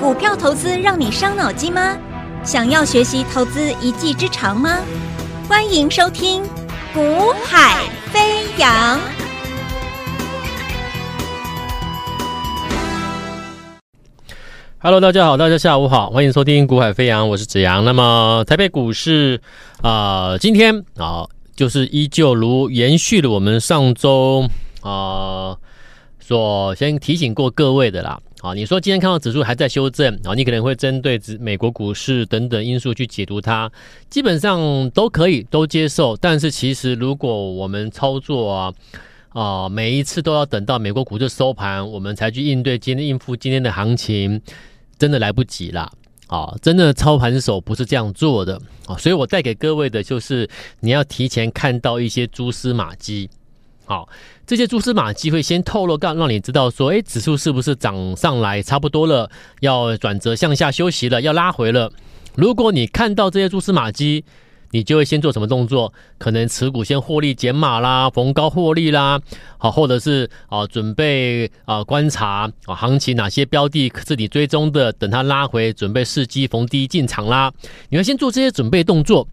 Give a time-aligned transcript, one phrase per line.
[0.00, 1.96] 股票投资让你伤脑筋吗？
[2.42, 4.80] 想要学习投资一技之长吗？
[5.48, 6.42] 欢迎收听
[6.92, 8.98] 《股海飞扬》。
[14.78, 17.84] Hello，大家好，大家下午好，欢迎收听《股海飞扬》，我是子阳。
[17.84, 19.40] 那么台北股市
[19.80, 21.24] 啊、今天啊、
[21.54, 24.48] 就是依旧如延续了我们上周
[24.82, 25.56] 啊。
[26.26, 33.70] 所先提醒过各位的啦，啊，你说今天看到指数还在修正啊，你可能会针对指美国股市等等因素去解读它，
[34.08, 36.16] 基本上都可以都接受。
[36.16, 38.72] 但是其实如果我们操作啊
[39.34, 44.40] 啊，每一次都要等到美国股市收盘，我们才去应对今天应付今天的行情，
[44.98, 45.92] 真的来不及了
[46.28, 46.56] 啊！
[46.62, 50.48] 真的操盘手不是这样做的啊，所以我带给各位的就是
[50.80, 53.28] 你要提前看到一些蛛丝马迹。
[53.86, 54.08] 好，
[54.46, 59.30] 这些蛛丝马迹会先透露，让让你知道说，哎，指数是不是涨上来差不多了，
[59.60, 61.90] 要转折向下休息了，要拉回了。
[62.34, 64.24] 如果你看到这些蛛丝马迹，
[64.72, 65.92] 你就会先做什么动作？
[66.18, 69.20] 可能持股先获利减码啦，逢高获利啦，
[69.56, 77.52] 好，或者是啊，准备啊观察啊行情哪些标的是你追踪的，等它拉回，准备伺机逢低进场啦。
[77.88, 79.26] 你要先做这些准备动作。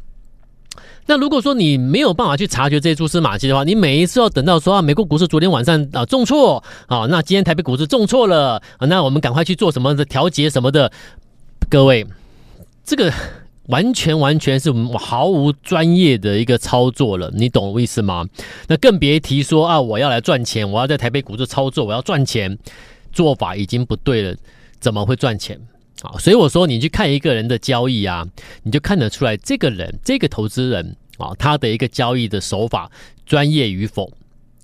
[1.12, 10.90] 那如果说你没有办法去察觉这些蛛丝马迹的话，你每一次要等到说啊，美国股市昨天晚上啊重挫啊，那今天台北股市重挫了，那我们赶快去做什么的调节什么的，
[11.70, 12.08] 各位，
[12.86, 13.12] 这个
[13.68, 18.26] 完全完全是我毫无专业的一个操作了，你懂我意思吗？
[18.70, 22.58] 那更别提说啊，我要来赚钱，我要在台北股市操作，我要赚钱，
[23.12, 24.34] 做法已经不对了，
[24.80, 25.60] 怎么会赚钱？
[26.04, 28.26] 啊，所以我说，你去看一个人的交易啊，
[28.64, 32.92] 你就看得出来这个人这个投资人啊，他的一个交易的手法
[33.26, 34.12] 专业与否。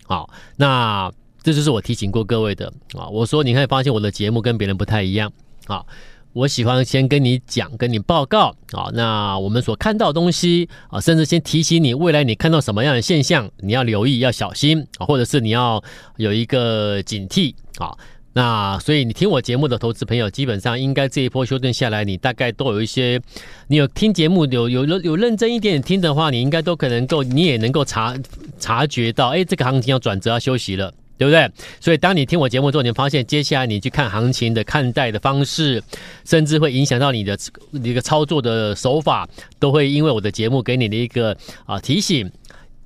[0.06, 1.12] 好，那
[1.44, 3.08] 这就是我提醒过各位的啊。
[3.08, 5.32] 我说，你可以发现我的节目跟别人不太一样
[5.68, 5.86] 啊。
[6.34, 8.90] 我喜欢先跟你讲，跟你报告啊。
[8.94, 15.84] 那我们所看到东西啊，甚至先提醒你未来你看到什么样的现象，你要留意，要小心啊，或者是你要
[16.18, 17.98] 有一个警惕啊。
[18.38, 23.20] 那所以你听我节目的投资朋友，基本上应该这一波修正下来，你大概都有一些，
[23.68, 28.16] 你有听节目有有有认真一点点听的话，你应该都可能够，你也能够察
[28.60, 31.50] 察觉到，哎，这个行情要转折要休息了，对不对？
[31.80, 35.82] 所以当你听我节目之后，你发现接下来你去看行情的看待的方式，
[36.24, 37.36] 甚至会影响到你的
[37.82, 39.28] 一个操作的手法，
[39.58, 42.32] 都会因为我的节目给你的一个啊提醒。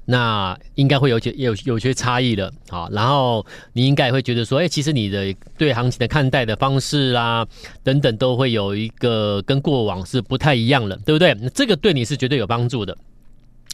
[0.06, 7.46] 那应该会有些有有些差异了，好，然后你应该也会觉得说，哎，其实你的对行情的看待的方式啦，
[7.84, 11.34] 等等，都会有一个跟过往是不太一样了，对不对？
[11.54, 12.98] 这个对你是绝对有帮助的。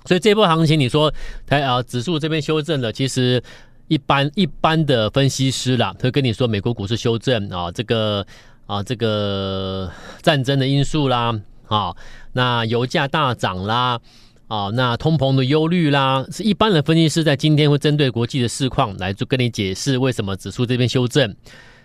[0.05, 1.11] 所以这波行情，你说
[1.45, 3.41] 台啊指数这边修正了，其实
[3.87, 8.25] 一般一般的分析师啦，会跟你说美国股市修正啊，这个
[8.65, 9.89] 啊这个
[10.21, 11.95] 战争的因素啦，啊，
[12.33, 13.99] 那油价大涨啦。
[14.47, 21.35] 啊、哦，那通膨的忧虑啦，是一般的分析师在今天会针对国际的市况来就跟你解释为什么指数这边修正。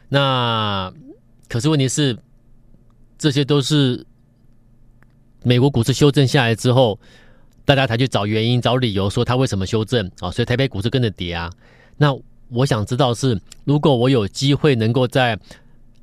[0.09, 0.93] 那
[1.49, 2.17] 可是问题是，
[3.19, 4.07] 这些都是
[5.43, 7.01] 美国股市修正下来之后，
[7.65, 10.31] 大家才去找原因、找理由说它为什么修正啊、哦？
[10.31, 11.51] 所以台北股市跟着跌啊。
[11.97, 12.17] 那
[12.49, 15.37] 我想知道是，如果我有机会能够在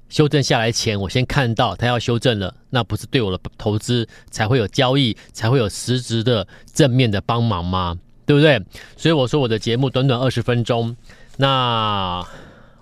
[0.09, 7.97] 修正下来前，我先看到它要修正了，那不是对我的投资才会有交易，才会有实质的正面的帮忙吗？
[8.25, 8.61] 对不对？
[8.97, 10.95] 所以我说我的节目短短二十分钟，
[11.37, 12.25] 那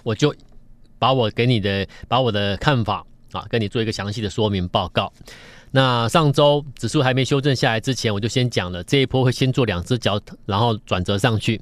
[0.03, 0.33] 我就
[0.97, 5.11] 把我给你的，把我的看法啊，跟你做一个详细的说明报告。
[5.71, 11.61] 那上周指数还没修正下来之前，我就先讲了，这一波会先做两只脚，然后转折上去。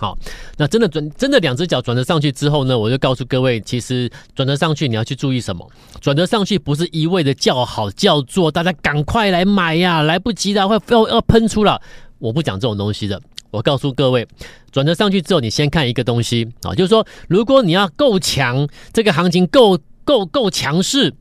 [0.00, 0.16] 好，
[0.56, 5.68] 那真的转真的两只脚转折上去之后呢，我就告诉各位，其实转折上去你要去注意什么？
[6.00, 11.82] 转折上去不是一味的叫好叫座，大家赶快来买呀，来不及了，会要要喷出了。
[12.20, 13.20] 我不讲这种东西的。
[13.50, 14.24] 我告诉各位，
[14.70, 21.12] 转折上去之后，你先看一个东西啊，就是说，如果你要够强，这个行情够够够强势，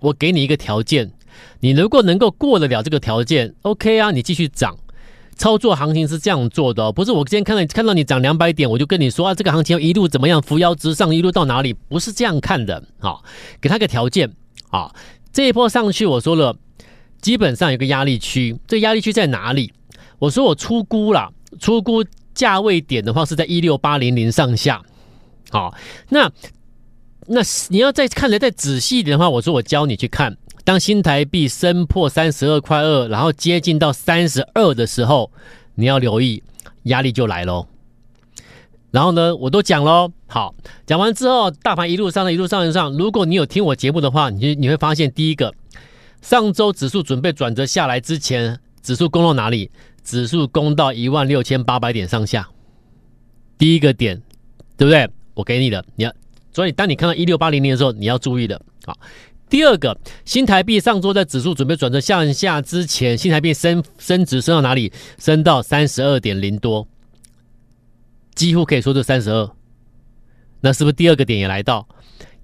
[0.00, 1.12] 我给你一个条件，
[1.60, 4.78] 你如果能够过得了这个条件，OK 啊，你继续涨。
[5.42, 11.72] 操作行情是这样做的，不是我今天看到看到你涨两百点，我就跟你说啊，这个行情一路怎么样，扶摇直上，一路到哪里？
[11.72, 13.18] 不是这样看的啊，
[13.60, 14.32] 给他个条件
[14.70, 14.94] 啊，
[15.32, 16.56] 这一波上去，我说了，
[17.20, 19.72] 基本上有个压力区，这压力区在哪里？
[20.20, 24.80] 我说我出估了，出估价位点的话是在一六八零零上下，
[25.50, 25.74] 好，
[26.10, 26.30] 那
[27.26, 30.36] 那你要再看得再仔细一点的话，我说我教你去看。
[30.64, 35.30] 当新台币升破三十二块二，然后接近到三十二的时候，
[35.74, 36.42] 你要留意
[36.84, 37.66] 压力就来喽。
[38.90, 40.12] 然后呢，我都讲喽。
[40.26, 40.54] 好，
[40.86, 42.92] 讲完之后，大盘一路上的一路上一路上。
[42.92, 45.54] 如果你有听我节目的话，你就你会发现，第一个，
[46.20, 49.70] 上周指数准备转折下来之前，指数攻到哪里？
[50.04, 52.48] 指数攻到一万六千八百点上下。
[53.56, 54.20] 第一个点，
[54.76, 55.08] 对不对？
[55.34, 56.12] 我给你的，你要。
[56.52, 58.60] 所以当你看到一六八零零的时候，你要注意的。
[58.84, 58.98] 好，
[59.52, 59.94] 第二个，
[60.24, 64.90] 新台币上周在指数准备转折向下之前，新台币升升值升到哪里？
[65.18, 66.88] 升到三十二点零多。
[68.34, 69.50] 几乎可以说是三十二，
[70.62, 71.86] 那是不是第二个点也来到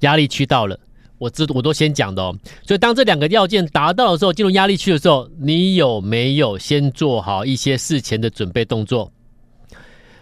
[0.01, 0.79] 压力区到了？
[1.17, 2.39] 我知我都先讲的哦。
[2.63, 9.11] 所以当这两个要件达到的时候，进入压力区的时候，你有没有先做好一些事前的准备动作？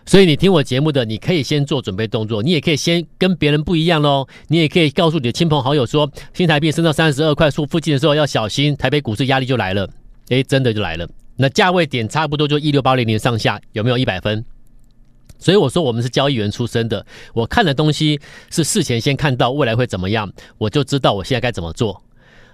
[0.08, 4.25] 所以你听我节目的，你可以先做准备动作，你也可以先跟别人不一样喽。
[4.47, 9.88] 你也可以告诉你的亲朋好友说，新台币升到三十二块附附近的时候要小心，台北股市压力就来了。
[10.29, 11.08] 诶，真的就来了。
[11.37, 14.44] 那价位点差不多就一六八零零上下，有没有一百分？
[15.41, 17.05] 所以我说我们是交易员出身的，
[17.35, 22.00] 我看的东西是事前先看到未来会怎么样，我就知道我现在该怎么做。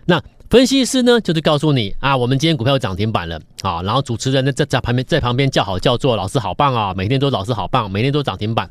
[0.05, 8.69] 那分析师呢，就是告诉你啊，我们今天股票涨停板了啊，然后主持人呢在在旁边在旁边叫好叫座，老师好棒啊，每天都老师好棒，每天都涨停板。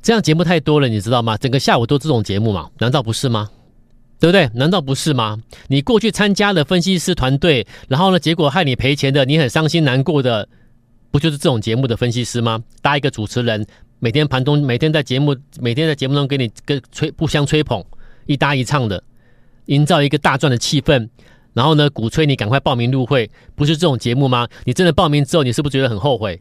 [0.00, 1.36] 这样节目太多了，你知道吗？
[1.36, 3.48] 整个下午都这种节目嘛，难道不是吗？
[4.18, 4.48] 对不对？
[4.54, 5.38] 难道不是吗？
[5.68, 10.48] 你过去参加了分析师团队，然后呢，结果害你赔钱的，你很伤心难过的。
[11.10, 12.62] 不就是这种节目的分析师吗？
[12.80, 13.66] 搭一个主持人，
[13.98, 17.84] 每天盘中，每天在节目，每天在节目中给你跟吹互相吹捧，
[18.24, 19.02] 一搭一唱的，
[19.72, 21.08] 营造一个大赚的气氛，
[21.54, 24.46] 然后呢，鼓吹你赶快报名入会，不是这种节目吗？
[24.64, 26.38] 你真的报名之后，你是不是觉得很后悔？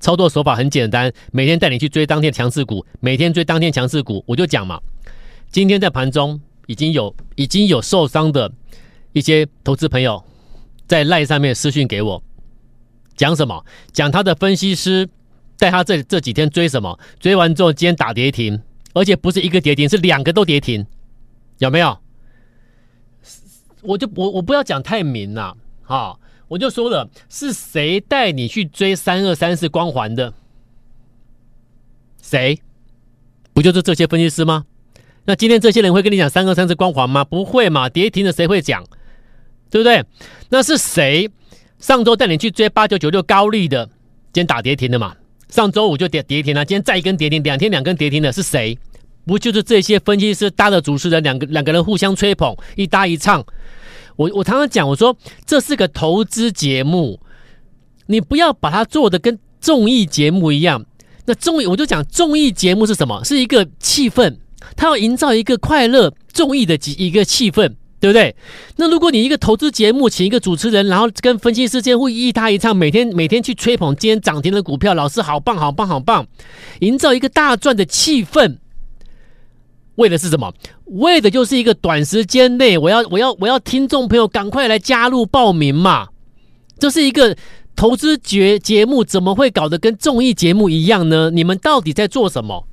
[0.00, 4.80] 操作手法很简单，每天带你去追当天强势股，每天追当天强势股，我就讲嘛，
[5.50, 8.50] 今天在盘中已经有已经有受伤的
[9.12, 10.22] 一些投资朋友
[10.86, 12.22] 在赖上面私讯给我。
[13.16, 13.64] 讲什么？
[13.92, 15.08] 讲他的分析师
[15.58, 16.98] 带他这这几天追什么？
[17.20, 18.60] 追完之后今天打跌停，
[18.94, 20.84] 而且不是一个跌停，是两个都跌停，
[21.58, 21.96] 有没有？
[23.82, 26.18] 我就我我不要讲太明了，哈，
[26.48, 30.32] 我就说了，是谁带你去追三二三四光环的？
[32.22, 32.60] 谁？
[33.52, 34.64] 不就是这些分析师吗？
[35.24, 37.24] 那今天这些人会跟你讲三二三四光环吗？
[37.24, 37.88] 不会嘛？
[37.88, 38.84] 跌停的谁会讲？
[39.70, 40.04] 对不对？
[40.48, 41.30] 那是谁？
[41.78, 43.84] 上周带你去追八九九六高利的，
[44.32, 45.16] 今天打跌停的嘛？
[45.48, 48.78] 上周五就跌跌停了，今天再一根跌停，两天两根跌停的是谁？
[49.26, 53.44] 不就是这些分析师搭的主持人，两个两个人互相吹捧，一搭一唱。
[54.16, 55.16] 我我常常讲，我说
[55.46, 57.20] 这是个投资节目，
[58.06, 60.84] 你不要把它做的跟综艺节目一样。
[61.26, 63.22] 那综艺我就讲综艺节目是什么？
[63.24, 64.36] 是一个气氛，
[64.76, 67.74] 它要营造一个快乐综艺的一个气氛。
[68.02, 68.34] 对不对？
[68.78, 76.26] 那如果你一个投资节目，请一个主持人，然后跟分析师间会一搭一唱，每天每天去吹捧今天涨停的股票，老师好棒好棒好棒，
[76.80, 78.56] 营造一个大赚的气氛，
[79.96, 80.52] 为的是什么？
[80.86, 86.08] 为的就是一个短时间内，我要我要我要听众朋友赶快来加入报名嘛！
[86.78, 87.36] 这是一个
[87.76, 91.30] 投资节节目，怎么会搞得跟综艺节目一样呢？
[91.30, 92.66] 你们到底在做什么？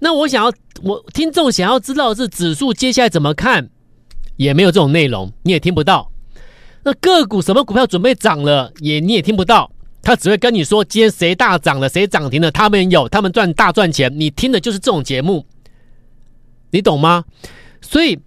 [0.00, 0.52] 那我想要，
[0.82, 3.70] 我听众想要知道的是指数接下来怎么看？
[4.36, 6.10] 也没有这种内容，你也听不到。
[6.82, 9.70] 那个股什么股票准备涨了，也你也听不到。
[10.02, 14.10] 他只会跟你说今天谁大涨了，谁涨停了，他们有，他们赚大赚钱。
[14.18, 15.44] 你听的就是这种节目，
[16.70, 17.24] 你懂吗？
[17.80, 18.18] 所以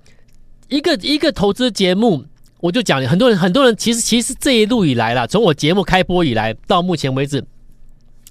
[0.68, 2.25] 一个一个投资节目，
[2.60, 7.44] 我就讲很多人，很多人其实其实这一路以来啦，从我节目开播以来到目前为止，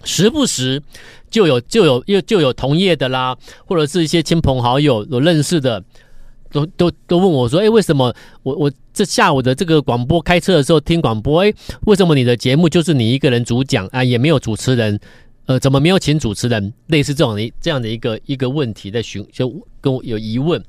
[0.04, 0.82] 时不时
[1.30, 5.82] 就有就有又就有同业的啦，或者是一些亲朋好友有认识的。
[6.52, 11.40] 都都都问我说：“哎，为什么我我这下午的这个广播开车的时候听广播？
[11.40, 11.54] 哎，
[11.86, 14.04] 为什么你的节目就是你一个人主讲啊？
[14.04, 15.00] 也没有主持人？
[15.52, 16.72] 呃，怎么没有请主持人？
[16.86, 20.62] 类似这种的这样的一个一个问题在询，就跟我有疑问。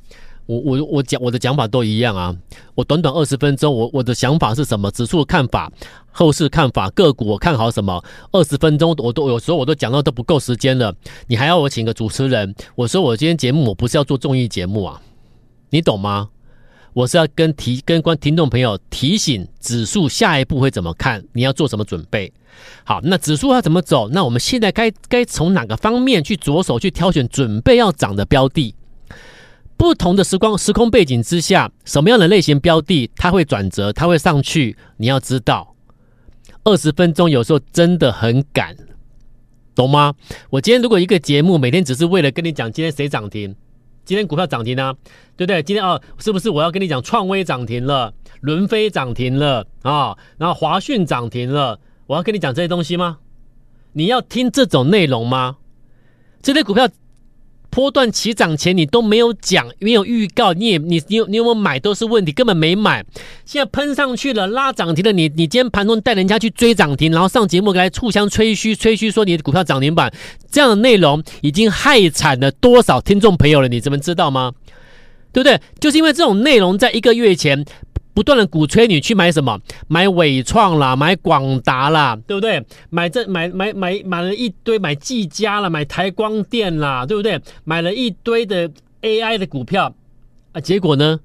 [0.45, 2.35] 我我我讲我的讲法都一样啊。
[2.75, 4.91] 我短短二十分钟，我我的想法是什么？
[4.91, 5.71] 指数看法、
[6.11, 8.03] 后市看法、个股我看好什么？
[8.33, 10.93] 二十分钟我都有时候我都讲到都不够时间了。
[11.27, 12.53] 你还要我请个主持人？
[12.75, 15.01] 我说我今天节目我不是要做综艺节目啊。”
[15.71, 16.27] 你懂吗？
[16.93, 22.31] 我是要跟提跟观听众朋友提醒指数下一步会怎么看，你要做什么准备？
[22.83, 24.09] 好，那指数要怎么走？
[24.09, 28.75] 那我们现在该该从哪个方面去着手去挑选准备要涨的标的？
[29.75, 34.77] 不同的时光时空背景之下，什么样的类型标的它会转折，它会上去？
[34.97, 35.75] 你要知道，
[36.63, 38.77] 二十分钟有时候真的很赶，
[39.73, 40.13] 懂吗？
[40.51, 43.55] 我今天如果一个节目每天只是为了跟你讲今天谁涨停。
[44.05, 44.93] 今天股票涨停啊，
[45.37, 45.61] 对不对？
[45.63, 53.19] 今天啊，是不是我要跟你讲创威涨停了，伦飞涨停了啊、然后华讯涨停了，我要跟你讲这些东西吗？
[53.93, 55.57] 你要听这种内容吗？
[56.41, 56.87] 这些股票。
[57.73, 63.03] 波段起涨前你都没有讲，没有预告，你也你你有你有没有买都是问题，根本没买。
[63.45, 70.13] 现在喷上去了，拉涨停了，你你今天盘中带人家去追涨停，然后上节目来互相吹嘘吹嘘说你的股票涨停板，
[70.51, 73.67] 这样的内容已经害惨了多少听众朋友了？
[73.67, 74.53] 你怎么知道吗？
[75.31, 75.59] 对不对？
[75.79, 77.65] 就是因为这种内容，在一个月前。
[78.13, 79.59] 不断的鼓吹你去买什么？
[79.87, 82.63] 买伟创啦，买广达啦，对不对？
[82.89, 87.39] 买这买买买买了一堆，买技嘉啦，买台光电啦，对不对？
[87.63, 88.69] 买了一堆的
[89.01, 89.93] AI 的股票
[90.51, 91.19] 啊，结果呢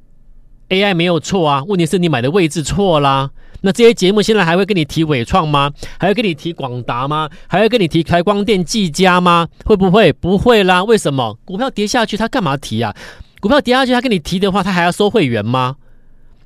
[0.71, 3.31] ？AI 没有错啊，问题是你买的位置错啦。
[3.61, 5.73] 那这些节目现在还会跟你提伟创吗？
[5.99, 7.29] 还会跟你提广达吗？
[7.49, 9.49] 还会跟你提台光电、技嘉吗？
[9.65, 10.13] 会不会？
[10.13, 10.85] 不会啦。
[10.85, 11.37] 为什么？
[11.45, 12.95] 股票跌下去，他干嘛提啊？
[13.41, 15.77] 股票跌下去，他跟你提的话，他还要收会员吗？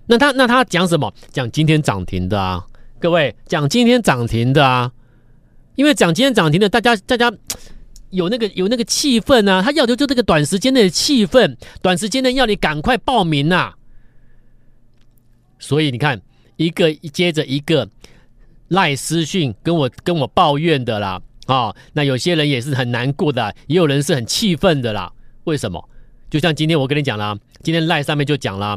[0.06, 1.12] 那他那他讲什么？
[1.30, 2.64] 讲今天涨停的啊，
[2.98, 4.92] 各位讲今天涨停的啊，
[5.76, 7.32] 因为讲今天涨停的，大家大家
[8.10, 13.74] 有那个有那个气氛啊，他要求就这个短时间内的气氛，短时间内要你赶快报名呐、啊。
[15.58, 16.20] 所以你看，
[16.56, 17.88] 一个接着一个
[18.68, 25.12] 赖私讯跟我跟我抱怨的啦，啊、哦，那有些人也是很难过的，也有人是很气愤的啦。
[25.44, 25.88] 为什么？
[26.28, 28.76] 就像今天我跟你讲啦，今天赖上面就讲啦。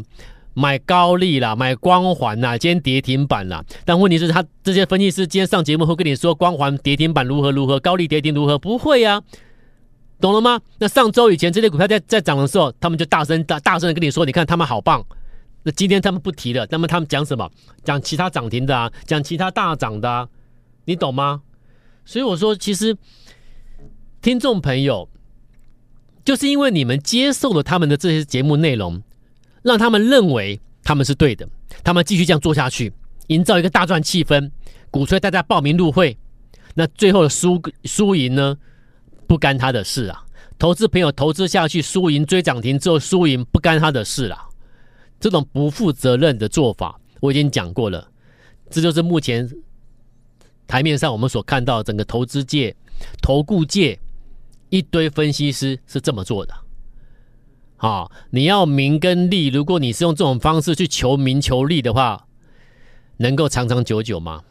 [0.56, 3.64] 买高利啦，买光环啦，今天跌停板啦。
[3.84, 8.58] 但问题是，他这些分析师今天上节目会跟你说，光环跌停板如何如何，高利跌停如何？
[8.58, 9.22] 不会呀、
[10.22, 10.62] 懂了吗？
[10.80, 15.06] 那上周以前这些股票在在涨的时候，他们就大声大大声的跟你说，你看他们好棒。
[15.64, 17.52] 那今天他们不提了，那么他们讲什么？
[17.84, 20.30] 讲其他涨停的啊，讲其他大涨的啊，
[20.86, 21.42] 你懂吗？
[22.06, 22.96] 所以我说，其实
[24.22, 25.10] 听众朋友，
[26.24, 29.04] 就是因为你们接受了他们的这些节目内容。
[29.66, 31.50] 让他们认为他们是对的，
[31.84, 32.94] 他们继续这样做下去，
[33.28, 34.52] 营造一个大赚气氛，
[34.92, 36.16] 鼓吹大家报名入会。
[36.76, 38.56] 那最后的输输赢呢？
[39.28, 40.24] 不干他的事啊！
[40.60, 44.46] 投资朋友投资下去，输赢追涨停之后输赢不干他的事啊。
[45.20, 48.08] 这种不负责任的做法，我已经讲过了。
[48.70, 49.50] 这就是目前
[50.68, 52.76] 台面上我们所看到整个投资界、
[53.20, 54.00] 投顾界
[54.70, 56.54] 一堆分析师是这么做的。
[57.78, 62.28] 啊，你要名跟利，如果你是用这种方式去求名求利的话，
[63.18, 64.44] 能够长长久久吗？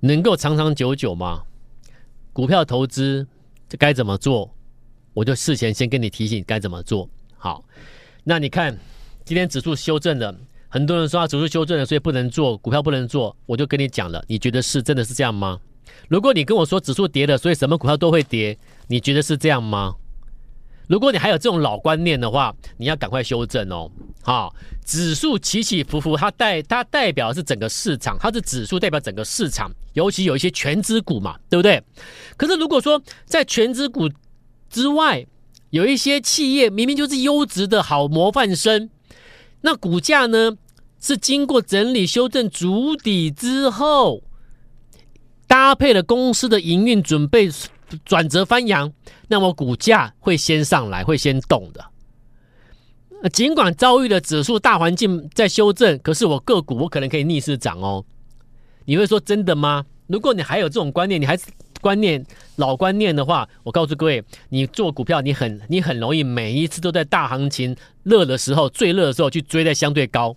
[0.00, 1.42] 能够长长久久吗？
[2.32, 3.26] 股票投资
[3.68, 4.54] 这该怎么做？
[5.12, 7.08] 我就事前先跟你提醒该怎么做。
[7.36, 7.64] 好，
[8.24, 8.78] 那你看
[9.24, 10.34] 今天指数修正了，
[10.68, 13.36] 很多人说啊，指数修正了，所以不能做股票，不能做。
[13.46, 15.58] 我就跟你讲了，你觉得是真的是这样吗？
[16.08, 18.56] 如果你跟我说指数跌了，所以什么股票都会跌，
[18.86, 19.96] 你觉得是这样吗？
[20.90, 23.88] 如果你还有这种老观念的话，你要赶快修正哦。
[24.22, 24.52] 好，
[24.84, 31.80] 指数起起伏伏，它代它代表的是整个市场，它是指数代表整个市场，尤其有一些全资股嘛，对不对？
[32.36, 34.10] 可是如果说在全资股
[34.68, 35.24] 之外，
[35.70, 38.90] 有一些企业明明就是优质的好模范生，
[39.60, 40.56] 那股价呢
[41.00, 44.24] 是经过整理修正筑底之后，
[45.46, 47.48] 搭配了公司的营运准备。
[48.04, 48.92] 转折翻扬，
[49.28, 51.84] 那么股价会先上来，会先动的。
[53.30, 58.04] 尽管遭遇了指数大环境在修正，可是我个股我可能可以逆势涨哦。
[58.86, 59.84] 你会说真的吗？
[60.06, 61.44] 如果你还有这种观念，你还是
[61.80, 62.24] 观念
[62.56, 70.34] 老观念的话，我告诉各位，你做股票你很你很容易每一次都在大行情热的时候，最热的时候去追在相对高。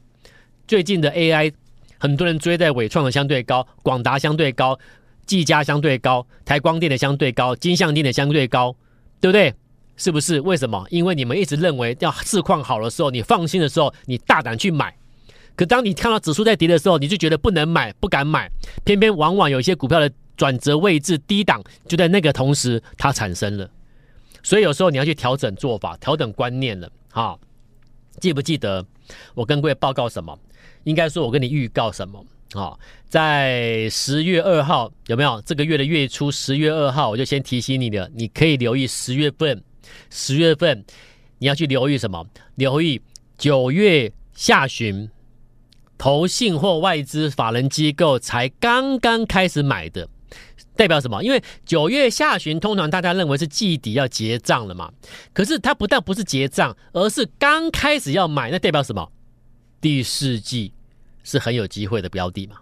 [0.68, 1.54] 最近的 AI，
[1.98, 4.78] 很多人追在伟创的相对高，广达相对高。
[5.26, 8.76] 技嘉相对高，台光电的相对高，金像电的相对高，
[9.20, 9.54] 对不对？
[9.96, 10.42] 是不是？
[10.42, 10.86] 为什么？
[10.90, 14.96] 因为你们一直认为要市况好的时候，你放心的时候，你大胆去买。
[15.56, 18.50] 可当你看到指数在跌的时候，你就觉得不能买，不敢买。
[18.84, 23.70] 偏偏往往有一些股票的转折位置低档，就在那个同时它产生了。
[24.42, 26.90] 所以有时候你要去调整做法，调整观念了。
[27.12, 27.40] 好，
[28.20, 28.84] 记不记得
[29.36, 30.38] 我跟各位报告什么？
[30.86, 32.26] 应该说我跟你预告什么？
[32.60, 32.80] 好，
[33.10, 36.30] 在十月二号有没有这个月的月初？
[36.30, 39.64] 十月二号我就先提醒你了，你可以留意十月份。
[40.10, 40.84] 十月份
[41.40, 42.26] 你要去留意什么？
[42.56, 43.02] 留意
[43.38, 45.10] 九月下旬，
[45.98, 50.08] 投信或外资法人机构才刚刚开始买的，
[50.76, 51.24] 代表什么？
[51.24, 54.92] 因为九月下旬通常大家认为是季底要结账了嘛，
[55.34, 59.12] 可是它不但不是结账，而是刚开始要买，那代表什么？
[59.82, 60.72] 第四季。
[61.24, 62.58] 是很有机会的标的嘛？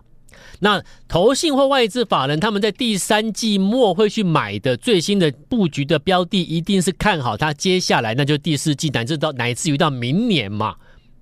[0.59, 10.75] 那投信或外资法人他们在第三季末会去买的最新的布局的标的，一定是看好它接下来，那就第四季乃至到乃至于到明年嘛，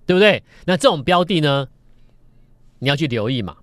[0.06, 0.44] 对不对？
[0.66, 1.68] 那这种标的呢，
[2.80, 3.56] 你要去留意嘛。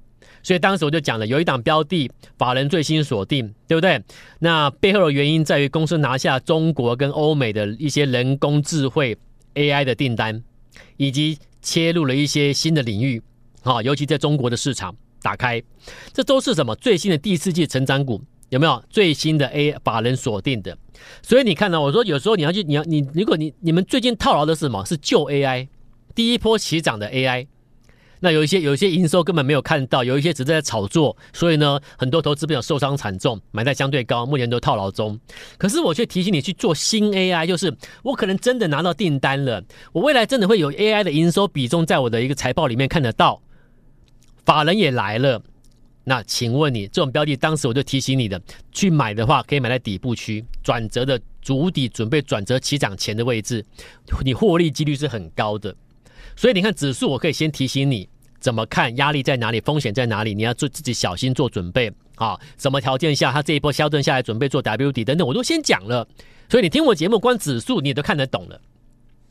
[0.43, 4.01] 所以当时我就讲了，有一档标的法人最新锁定，对不对？
[4.39, 9.19] 那背后的原因在于公司拿下中国跟欧美的一些人工智慧
[9.55, 10.43] AI 的订单，
[10.97, 13.21] 以及切入了一些新的领域，
[13.75, 15.63] 啊，尤其在中国的市场打开，
[16.13, 18.21] 这都是什么最新的第四季成长股？
[18.51, 20.79] 有没有最新的 A 法人锁定的？
[21.21, 24.85] 所以你看到我说有时候你要去，你要你如果你你们最近套牢的是什么？
[24.85, 25.67] 是旧 AI，
[26.15, 27.49] 第一波起涨的 AI。
[28.21, 35.19] 那有一些有一些营收根本没有看到，有一些只是在炒作，所以呢，很多投资朋友受伤惨重，买在相对高，目前都套牢中。
[35.59, 43.43] 可是我却提醒你去做新 AI，就是我可能真的拿到订单了，我未来真的会有 AI 的营收比重在我的一个财报里面看得到，
[44.47, 45.43] 法人也来了。
[46.05, 53.65] 那请问你这种标的，当时我就提醒你的，去买的话，可以买在底部区转折的筑底，准备转折起涨前的位置，
[54.25, 55.75] 你获利几率是很高的。
[56.37, 62.39] 所以你看指数，我可以先提醒你怎么看，压力在哪里，风险在哪里，你要做自己小心做准备啊。
[62.57, 66.07] 什么条件下它这一波消震下来，准备做 W 底等等，我都先讲了。
[66.49, 68.61] 所以你听我节目，光指数你也都看得懂了。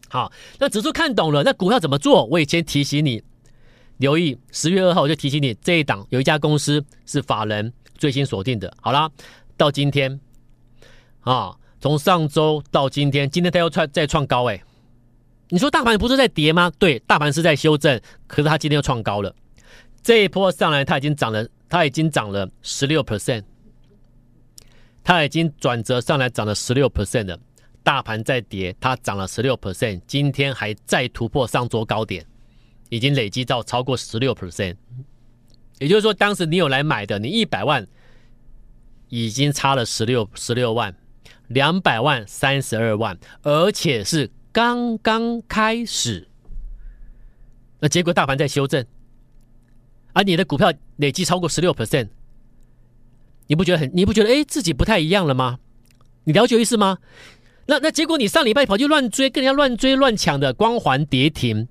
[0.09, 0.29] 好，
[0.59, 2.25] 那指数看懂了，那股票怎么做？
[2.25, 3.23] 我也先提醒你，
[3.97, 8.71] 留意十月二号我就提醒你，这一档有一家公司是法人最新锁定的。
[8.81, 9.09] 好啦，
[9.55, 10.19] 到今天
[11.21, 14.61] 啊，从上周到今天，今天它又创再创高哎、
[15.49, 16.71] 你说大盘不是在跌吗？
[16.77, 19.33] 对，大盘是在修正，可是它今天又创高了。
[20.03, 23.43] 这一波上来，它已经涨了，它已经涨了十六 percent，
[25.03, 27.39] 它已经转折上来涨了十六 percent 了。
[27.81, 32.25] 大盘在跌，它涨了十六 percent，今天还再突破上周高点，
[32.89, 34.75] 已经累积到超过十六 percent。
[35.79, 37.85] 也就是说，当时你有来买的，你一百万
[39.09, 40.95] 已经差了十六十六万，
[41.47, 44.31] 两百万三十二万，而且是。
[44.55, 46.29] 刚刚开始，
[47.81, 48.85] 那结果大盘在修正，
[50.13, 52.07] 而你的股票累计超过十六 percent，
[53.47, 53.91] 你不觉得很？
[53.93, 55.59] 你不觉得哎，自己不太一样了吗？
[56.23, 56.99] 你了解意思吗？
[57.65, 61.67] 那那结果你上礼拜跑去乱追，跟人家乱追乱抢的，光环跌停，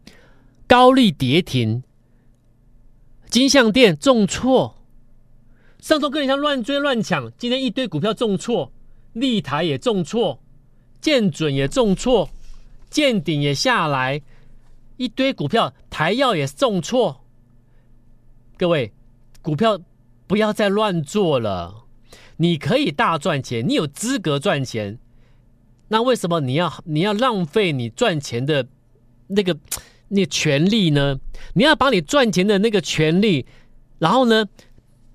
[0.74, 1.84] 高利跌停，
[3.30, 4.82] 金像电重挫，
[5.78, 8.72] 上周跟人家乱追乱抢，今天一堆股票重挫，
[9.12, 10.42] 立台也重挫，
[11.00, 12.28] 建准也重挫。
[12.90, 14.20] 见顶也下来，
[14.96, 17.24] 一堆股票，台药也重挫。
[18.58, 18.92] 各位，
[19.42, 19.78] 股票
[20.26, 21.84] 不要再乱做了。
[22.38, 24.98] 你可以大赚钱，你有资格赚钱。
[25.86, 28.66] 那为什么你要你要浪费你赚钱的
[29.28, 29.56] 那个
[30.14, 31.18] 那个权利呢？
[31.54, 33.44] 你要把你赚钱的那个权利，
[33.98, 34.46] 然后呢，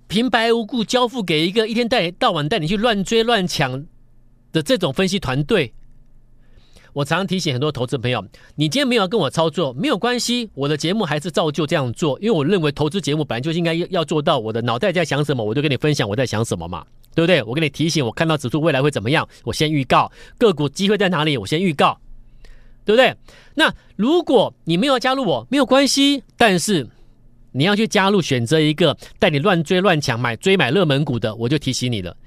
[0.07, 3.85] 平白无故交付给一个一天带到晚带你去乱追乱抢
[4.51, 5.73] 的这种分析团队？
[6.93, 16.83] 我常常提醒很多投资朋友，你今天没有跟我操作没有关系，我的节目还是照旧这样做，因为我认为投资节目本来就应该要做到我的脑袋在想什么，我就跟你分享我在想什么嘛，
[17.13, 17.43] 对不对？
[17.43, 21.95] 我跟你提醒，我看到指数未来会怎么样，我先预告个股机会在哪里，我先预告，
[22.89, 23.15] 对不对？
[23.53, 26.87] 那如果你没有加入我，没有关系，但是
[27.51, 32.17] 你要去加入，选择一个带你乱追乱抢买追买热门股的，我就提醒你了，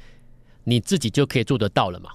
[0.63, 2.11] 你自己就可以做得到了嘛。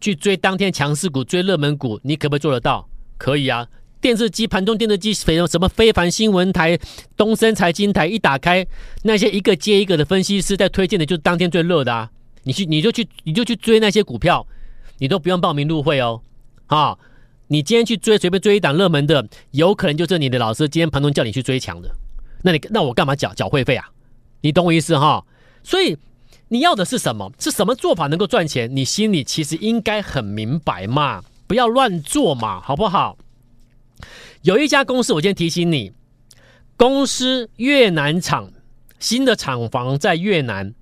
[0.00, 2.88] 去追当天强势股，追热门股，你可不可以做得到？
[3.18, 3.66] 可以啊！
[4.00, 6.78] 电视机盘中电视机，什么非凡新闻台、
[7.16, 8.64] 东森财经台，一打开，
[9.02, 12.08] 那些一个接一个的分析师在推荐的，就是当天最热的啊！
[12.44, 14.46] 你去，你就去，你就去追那些股票，
[14.98, 16.20] 你都不用报名入会哦。
[16.66, 16.96] 啊，
[17.54, 21.88] 你今天去追，随便追一档热门的，有可能就是你的老师今天盘中叫你去追强的，
[22.42, 23.88] 那你那我干嘛缴缴会费啊？
[24.40, 25.24] 你懂我意思哈？
[25.62, 25.96] 所以。
[26.48, 27.32] 你要的是什么？
[27.38, 28.76] 是什么做法能够赚钱？
[28.76, 33.16] 你心里其实应该很明白嘛，不要乱做嘛，好不好？
[34.42, 35.92] 有一家公司，我今天提醒你，
[36.76, 38.52] 公司越南厂
[39.00, 40.74] 新的厂房在越南，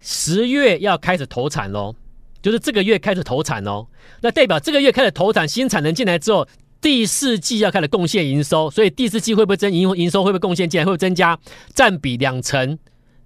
[0.00, 1.96] 十月要开始投产喽，
[2.46, 3.84] 就是这个月开始投产哦。
[4.20, 6.46] 那代表这个月开始投产，新产能进来之后，
[6.80, 11.36] 第四季要开始贡献营收，所以第四季会不会增营营收会不会贡献进来，会增加
[11.74, 12.78] 占比两成？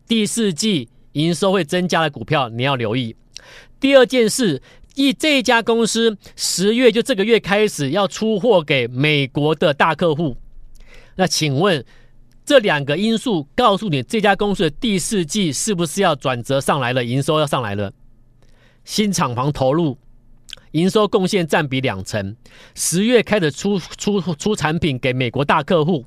[0.09, 0.89] 第四季。
[1.15, 3.17] 营收会增加的股票，你要留意。
[3.81, 4.63] 第二件事，
[4.95, 10.37] 一这家公司十月就这个月开始要出货给美国的大客户。
[11.17, 11.85] 那请问
[12.47, 17.05] 这两个因素告诉你，这家公司的第四季是不是要转折上来了？
[17.05, 17.93] 营收要上来了？
[18.91, 19.97] 新厂房投入，
[20.73, 22.35] 营收贡献占比两成，
[22.75, 26.05] 十月开始出出出产品给美国大客户。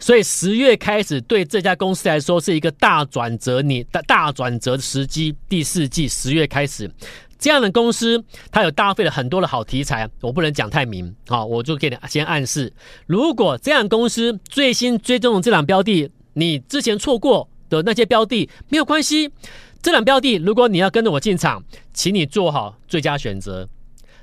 [0.00, 5.32] 所以十月开始对这家公司来说是一个大转折，你大大转折的时机。
[5.48, 6.90] 第四季十月开始，
[7.38, 8.20] 这样的公司
[8.50, 12.72] 它有搭配了很多的好题材，我不能讲太明，好，我就给你先暗示。
[13.06, 19.30] 如果这样公司最新追踪的这档标的，你之前错过，的那些标的没有关系。
[19.82, 21.64] 这两标的，如果你要跟着我进场，
[21.94, 23.66] 请你做好最佳选择。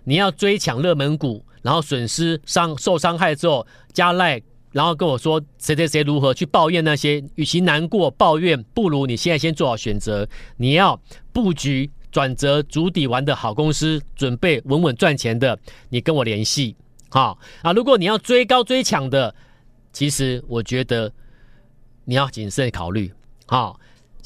[0.04, 4.42] 你要追抢热门股，然后损失伤受伤害之后加赖，
[4.72, 10.30] 然后跟我说谁谁谁如何去抱怨那些，与其难过抱怨，不如你现在先做好选择。
[10.58, 11.02] 你要
[11.34, 15.58] 布局转折主底完的好公司，准备稳稳赚钱的，
[15.90, 16.76] 你跟我联系。
[17.10, 19.34] 好啊，如果你要追高追抢的，
[19.92, 21.12] 其实我觉得
[22.06, 23.12] 你要谨慎考虑。
[23.48, 23.80] 好。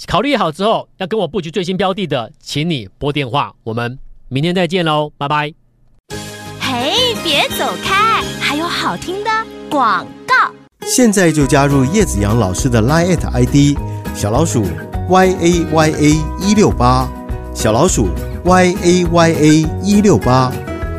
[0.08, 3.54] 考虑好之后，要跟我布局最新标的的，请你拨电话。
[3.64, 3.98] 我们
[4.30, 5.54] 明天再见喽，拜拜。
[6.60, 9.30] 嘿，别走开，还有好听的
[9.70, 10.34] 广告。
[10.86, 13.78] 现在就加入叶子阳老师的 Line ID
[14.16, 14.64] 小老鼠
[15.08, 17.08] y a y a 一六八，
[17.54, 18.10] 小老鼠
[18.44, 19.48] y a y a
[19.84, 20.52] 一六八，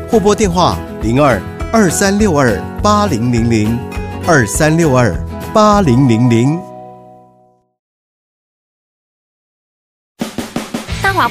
[0.09, 3.77] 或拨电话零二二三六二八零零零
[4.25, 5.13] 二三六二
[5.53, 6.72] 八零零零。